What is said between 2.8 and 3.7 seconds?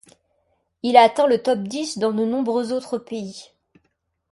pays.